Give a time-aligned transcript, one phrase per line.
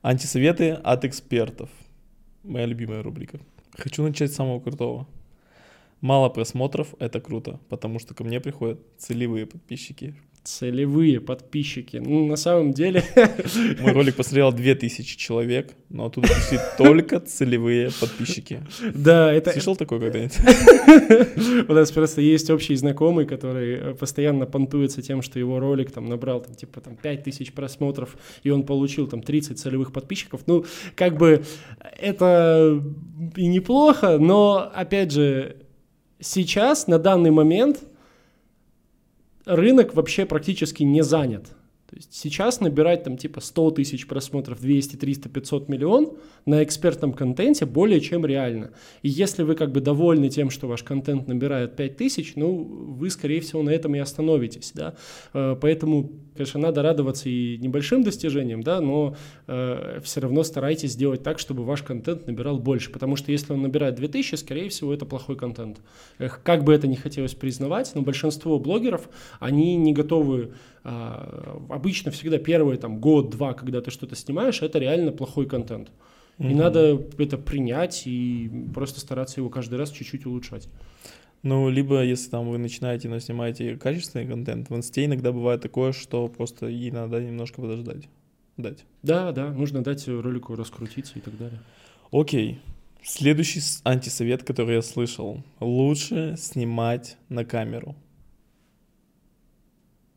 [0.00, 1.70] Антисоветы от экспертов.
[2.44, 3.40] Моя любимая рубрика.
[3.76, 5.08] Хочу начать с самого крутого.
[6.00, 10.14] Мало просмотров— это круто, потому что ко мне приходят целевые подписчики.
[10.48, 11.98] Целевые подписчики.
[11.98, 13.04] Ну, на самом деле...
[13.80, 18.62] Мой ролик посмотрел 2000 человек, но оттуда пришли только целевые подписчики.
[18.94, 19.52] Да, это...
[19.52, 20.38] Слышал такое когда-нибудь?
[21.68, 26.06] У нас просто есть общий знакомый, который э, постоянно понтуется тем, что его ролик там
[26.06, 30.40] набрал там типа там 5000 просмотров, и он получил там 30 целевых подписчиков.
[30.46, 31.44] Ну, как бы
[32.00, 32.82] это
[33.36, 35.56] и неплохо, но, опять же,
[36.20, 37.80] сейчас, на данный момент,
[39.48, 41.56] рынок вообще практически не занят.
[41.88, 47.14] То есть сейчас набирать там типа 100 тысяч просмотров, 200, 300, 500 миллион на экспертном
[47.14, 48.72] контенте более чем реально.
[49.00, 53.08] И если вы как бы довольны тем, что ваш контент набирает 5 тысяч, ну, вы,
[53.08, 54.96] скорее всего, на этом и остановитесь, да.
[55.32, 61.22] Э, поэтому, конечно, надо радоваться и небольшим достижениям, да, но э, все равно старайтесь сделать
[61.22, 65.06] так, чтобы ваш контент набирал больше, потому что если он набирает 2000, скорее всего, это
[65.06, 65.80] плохой контент.
[66.18, 69.08] Эх, как бы это ни хотелось признавать, но большинство блогеров,
[69.40, 70.52] они не готовы
[70.90, 75.90] а, обычно всегда первый там год-два, когда ты что-то снимаешь, это реально плохой контент.
[76.38, 76.50] Mm-hmm.
[76.50, 80.68] И надо это принять и просто стараться его каждый раз чуть-чуть улучшать.
[81.42, 85.92] Ну, либо если там вы начинаете, но снимаете качественный контент, в инсте иногда бывает такое,
[85.92, 88.08] что просто ей надо немножко подождать.
[88.56, 88.84] Дать.
[89.02, 91.60] Да, да, нужно дать ролику раскрутиться и так далее.
[92.10, 92.60] Окей.
[93.04, 95.44] Следующий антисовет, который я слышал.
[95.60, 97.94] Лучше снимать на камеру.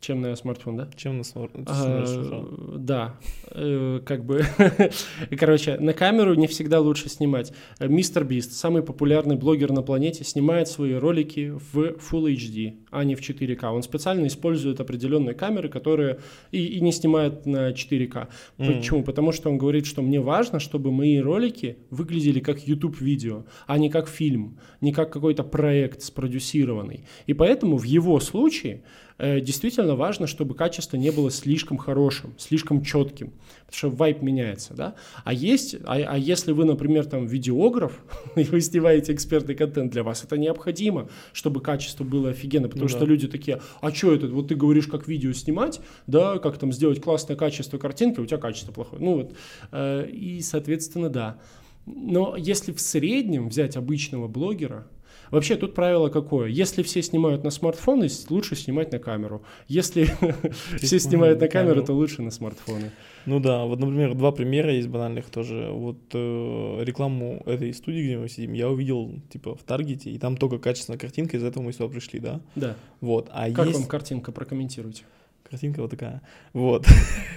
[0.00, 0.88] Чем на смартфон, да?
[0.96, 1.64] Чем на смартфон?
[1.66, 3.16] А, да,
[3.50, 4.44] э, как бы,
[5.38, 7.52] короче, на камеру не всегда лучше снимать.
[7.80, 13.16] Мистер Бист, самый популярный блогер на планете, снимает свои ролики в Full HD, а не
[13.16, 13.64] в 4К.
[13.72, 16.20] Он специально использует определенные камеры, которые
[16.52, 18.28] и, и не снимает на 4К.
[18.58, 18.76] Mm.
[18.76, 19.02] Почему?
[19.02, 23.90] Потому что он говорит, что мне важно, чтобы мои ролики выглядели как YouTube-видео, а не
[23.90, 27.04] как фильм, не как какой-то проект спродюсированный.
[27.26, 28.82] И поэтому в его случае
[29.18, 33.32] действительно важно, чтобы качество не было слишком хорошим, слишком четким,
[33.66, 34.94] потому что вайп меняется, да.
[35.24, 38.00] А есть, а, а если вы, например, там видеограф,
[38.36, 42.88] и вы снимаете экспертный контент, для вас это необходимо, чтобы качество было офигенно, потому ну,
[42.88, 43.06] что да.
[43.06, 47.02] люди такие, а что это, вот ты говоришь, как видео снимать, да, как там сделать
[47.02, 49.34] классное качество картинки, у тебя качество плохое, ну вот,
[49.72, 51.38] э, и, соответственно, да.
[51.86, 54.86] Но если в среднем взять обычного блогера,
[55.30, 56.48] Вообще тут правило какое?
[56.48, 59.42] Если все снимают на смартфоны, лучше снимать на камеру.
[59.66, 60.08] Если
[60.76, 62.90] все снимают на камеру, то лучше на смартфоны.
[63.26, 65.68] Ну да, вот, например, два примера есть банальных тоже.
[65.70, 70.36] Вот э, рекламу этой студии, где мы сидим, я увидел, типа, в Таргете, и там
[70.36, 72.40] только качественная картинка, из-за этого мы сюда пришли, да?
[72.54, 72.76] Да.
[73.00, 73.78] Вот, а как есть...
[73.78, 75.04] вам картинка, прокомментируйте.
[75.50, 76.20] Картинка вот такая.
[76.52, 76.86] Вот.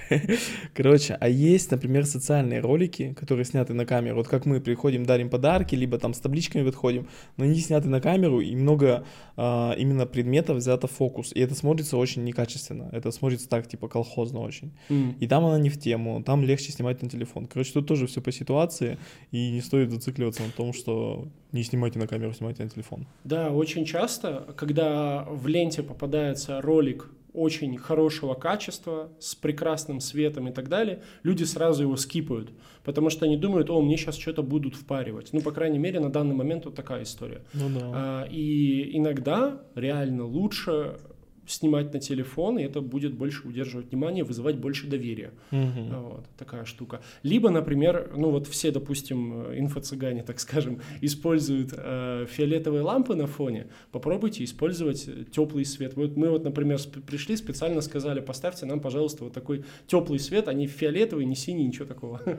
[0.73, 4.17] Короче, а есть, например, социальные ролики, которые сняты на камеру.
[4.17, 7.07] Вот как мы приходим, дарим подарки, либо там с табличками подходим,
[7.37, 9.05] но они сняты на камеру, и много
[9.37, 11.31] а, именно предметов взято в фокус.
[11.33, 12.89] И это смотрится очень некачественно.
[12.91, 14.71] Это смотрится так, типа, колхозно очень.
[14.89, 15.15] Mm.
[15.19, 17.45] И там она не в тему, там легче снимать на телефон.
[17.45, 18.97] Короче, тут тоже все по ситуации,
[19.31, 23.07] и не стоит зацикливаться на том, что не снимайте на камеру, снимайте на телефон.
[23.23, 30.51] Да, очень часто, когда в ленте попадается ролик очень хорошего качества, с прекрасным светом и
[30.51, 32.51] так далее, люди сразу его скипают,
[32.83, 35.29] потому что они думают, о, мне сейчас что-то будут впаривать.
[35.31, 37.41] Ну, по крайней мере, на данный момент вот такая история.
[37.53, 37.91] Ну, да.
[37.93, 40.99] а, и иногда реально лучше
[41.47, 45.31] снимать на телефон, и это будет больше удерживать внимание, вызывать больше доверия.
[45.51, 46.09] Угу.
[46.11, 47.01] Вот такая штука.
[47.23, 53.67] Либо, например, ну вот все, допустим, инфо-цыгане, так скажем, используют э, фиолетовые лампы на фоне.
[53.91, 55.95] Попробуйте использовать теплый свет.
[55.95, 60.53] Вот мы вот, например, пришли, специально сказали, поставьте нам, пожалуйста, вот такой теплый свет, а
[60.53, 62.21] не фиолетовый, не синий, ничего такого.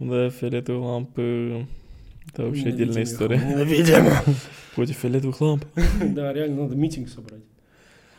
[0.00, 1.66] Да, фиолетовые лампы
[2.28, 3.38] это вообще отдельная история.
[3.38, 4.04] Ненавидим.
[4.74, 5.64] Против фиолетовых ламп.
[6.14, 7.42] Да, реально надо митинг собрать.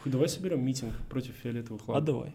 [0.06, 2.02] Давай соберем митинг против фиолетовых ламп.
[2.02, 2.34] А давай.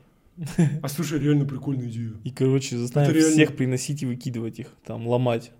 [0.82, 2.12] А слушай, реально прикольная идея.
[2.24, 3.30] И, короче, заставим реально...
[3.30, 5.52] всех приносить и выкидывать их, там, ломать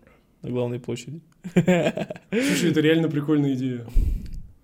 [0.42, 1.20] на главной площади.
[1.54, 3.86] Слушай, это реально прикольная идея.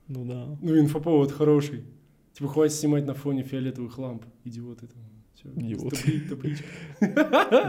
[0.08, 0.58] Ну да.
[0.60, 1.84] Ну, инфоповод хороший.
[2.32, 4.24] Типа, хватит снимать на фоне фиолетовых ламп.
[4.44, 5.02] Идиоты там.
[5.56, 5.96] Идиот.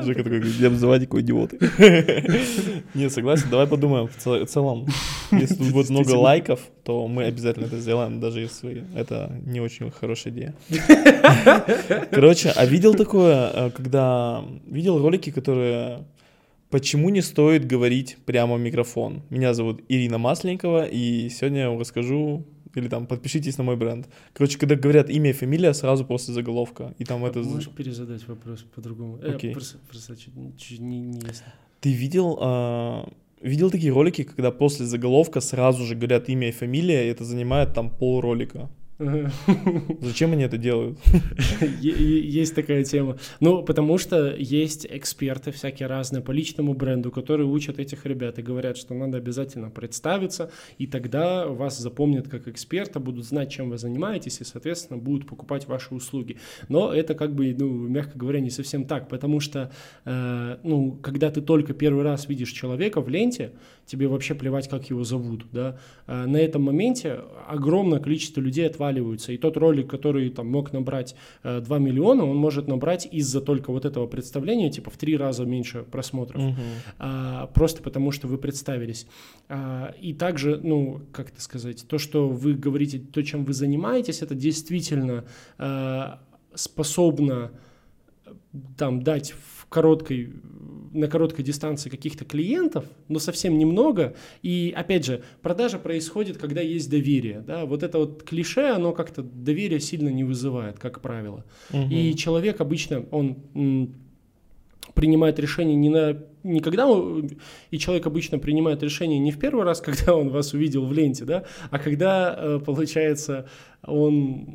[0.04, 1.57] Жека такой, где обзывать такой идиоты.
[2.94, 4.88] Нет, согласен, давай подумаем в целом.
[5.31, 10.33] Если будет много лайков, то мы обязательно это сделаем, даже если это не очень хорошая
[10.33, 10.56] идея.
[12.12, 14.44] Короче, а видел такое, э, когда...
[14.66, 16.06] Видел ролики, которые
[16.72, 19.24] Почему не стоит говорить прямо в микрофон?
[19.30, 22.45] Меня зовут Ирина Масленникова, и сегодня я вам расскажу
[22.75, 24.07] Или там подпишитесь на мой бренд.
[24.31, 26.95] Короче, когда говорят имя и фамилия, сразу после заголовка.
[26.98, 27.39] И там А это...
[27.39, 29.18] Можешь перезадать вопрос по-другому?
[29.22, 29.51] Э, Окей.
[29.51, 31.54] просто, просто чуть, чуть не, не ясно.
[31.81, 33.10] Ты видел, а,
[33.42, 37.74] видел такие ролики, когда после заголовка сразу же говорят имя и фамилия, и это занимает
[37.74, 38.70] там пол ролика?
[40.01, 40.98] Зачем они это делают?
[41.81, 43.18] Есть такая тема.
[43.39, 48.42] Ну, потому что есть эксперты всякие разные по личному бренду, которые учат этих ребят и
[48.42, 53.77] говорят, что надо обязательно представиться, и тогда вас запомнят как эксперта, будут знать, чем вы
[53.77, 56.38] занимаетесь, и, соответственно, будут покупать ваши услуги.
[56.69, 59.71] Но это как бы, ну, мягко говоря, не совсем так, потому что,
[60.06, 63.54] э, ну, когда ты только первый раз видишь человека в ленте,
[63.86, 65.77] тебе вообще плевать, как его зовут, да,
[66.07, 71.16] А на этом моменте огромное количество людей отваливаются, и тот ролик, который там мог набрать
[71.44, 75.46] э, 2 миллиона, он может набрать из-за только вот этого представления, типа в три раза
[75.46, 76.56] меньше просмотров, Мгм.
[77.00, 79.08] а, просто потому что вы представились.
[79.50, 84.22] А, и также, ну, как это сказать, то, что вы говорите, то, чем вы занимаетесь,
[84.22, 85.24] это действительно
[85.58, 86.20] а,
[86.54, 87.70] способно э,
[88.78, 90.33] там дать в короткой
[90.94, 94.13] на короткой дистанции каких-то клиентов, но совсем немного.
[94.42, 97.42] И опять же, продажа происходит, когда есть доверие.
[97.48, 97.66] Да?
[97.66, 101.45] Вот это вот клише, оно как-то доверие сильно не вызывает, как правило.
[101.72, 101.89] Мгм.
[101.89, 103.94] И человек обычно, он м,
[104.94, 107.30] принимает решение не на не когда он-
[107.69, 111.24] и человек обычно принимает решение не в первый раз, когда он вас увидел в ленте,
[111.24, 113.48] да, а когда э, получается
[113.83, 114.45] он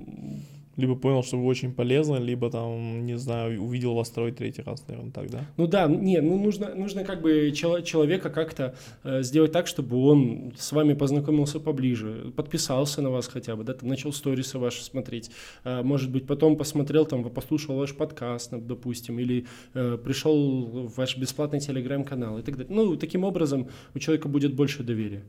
[0.77, 4.85] Либо понял, что вы очень полезны, либо там, не знаю, увидел вас второй, третий раз,
[4.89, 5.41] наверное, так, да?
[5.57, 8.75] Ну да, не, ну нужно, нужно как бы чело- человека как-то
[9.05, 13.75] э, сделать так, чтобы он с вами познакомился поближе, подписался на вас хотя бы, да,
[13.75, 15.31] там начал сторисы ваши смотреть,
[15.65, 21.17] Э, может быть, потом посмотрел, там, послушал ваш подкаст, допустим, или э, пришел в ваш
[21.17, 22.75] бесплатный телеграм-канал и так далее.
[22.75, 25.25] Ну, таким образом у человека будет больше доверия.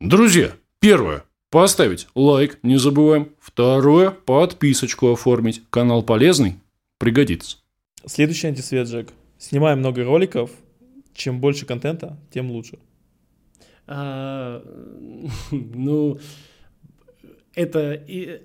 [0.00, 1.24] Друзья, первое.
[1.54, 3.28] Поставить лайк, не забываем.
[3.38, 4.10] Второе.
[4.10, 5.62] Подписочку оформить.
[5.70, 6.54] Канал полезный,
[6.98, 7.58] пригодится.
[8.04, 9.12] Следующий антисвет, Джек.
[9.38, 10.50] Снимаем много роликов.
[11.14, 12.80] Чем больше контента, тем лучше.
[13.86, 14.64] А,
[15.52, 16.18] ну,
[17.54, 18.40] это, и,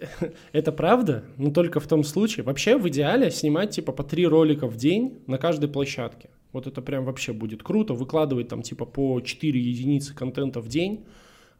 [0.51, 2.43] это правда, но только в том случае.
[2.43, 6.29] Вообще, в идеале снимать типа по три ролика в день на каждой площадке.
[6.51, 7.95] Вот это прям вообще будет круто.
[7.95, 11.07] Выкладывать там типа по 4 единицы контента в день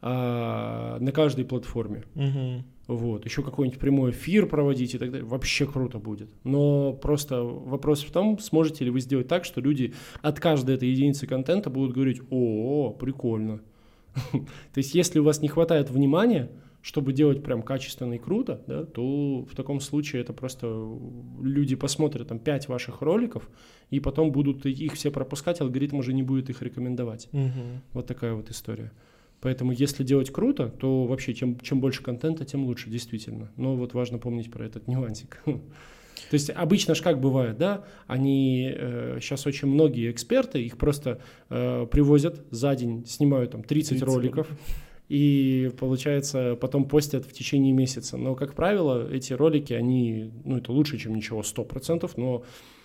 [0.02, 2.04] а, на каждой платформе.
[2.14, 2.64] Мгм.
[2.86, 5.26] Вот, еще какой-нибудь прямой эфир проводить и так далее.
[5.26, 6.30] Вообще круто будет.
[6.42, 10.88] Но просто вопрос в том, сможете ли вы сделать так, что люди от каждой этой
[10.88, 13.60] единицы контента будут говорить, о, прикольно.
[14.32, 16.50] То есть, если у вас не хватает внимания,
[16.82, 20.98] чтобы делать прям качественно и круто, да, то в таком случае это просто
[21.42, 23.48] люди посмотрят там 5 ваших роликов,
[23.90, 27.28] и потом будут их все пропускать, алгоритм уже не будет их рекомендовать.
[27.32, 27.82] Мгм.
[27.92, 28.92] Вот такая вот история.
[29.40, 33.50] Поэтому если делать круто, то вообще чем, чем больше контента, тем лучше, действительно.
[33.56, 35.42] Но вот важно помнить про этот нюансик.
[35.44, 38.70] То есть обычно ж как бывает, да, они
[39.20, 44.46] сейчас очень многие эксперты, их просто э, привозят за день, снимают там 30, 30 роликов,
[45.08, 48.16] и получается потом постят в течение месяца.
[48.16, 52.79] Но, как правило, эти ролики, они, ну это лучше, чем ничего, 100%, но э,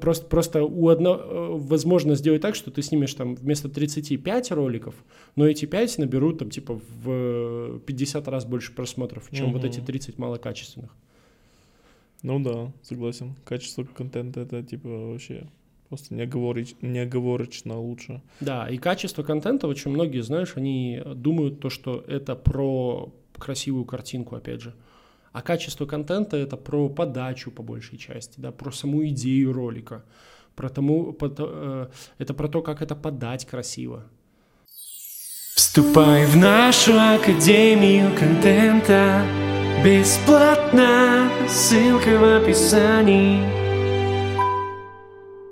[0.00, 4.94] Просто, просто у одно, э, возможно сделать так, что ты снимешь там вместо 35 роликов,
[5.36, 9.70] но эти 5 наберут там типа в 50 раз больше просмотров, чем вот Мгм.
[9.70, 10.94] эти 30 малокачественных.
[12.22, 13.34] Ну да, согласен.
[13.44, 15.48] Качество контента это типа вообще
[15.88, 16.76] просто неоговорич...
[16.80, 18.22] неоговорочно лучше.
[18.40, 24.36] Да, и качество контента, очень многие, знаешь, они думают то, что это про красивую картинку,
[24.36, 24.74] опять же.
[25.32, 30.04] А качество контента это про подачу по большей части, да, про саму идею ролика,
[30.54, 34.04] про тому, по то- э, это про то, как это подать красиво.
[35.54, 39.24] Вступай в нашу академию контента.
[39.84, 43.61] Бесплатно, ссылка в описании